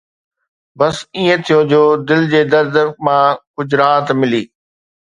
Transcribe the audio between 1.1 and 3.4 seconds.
ائين ٿيو جو دل جي درد مان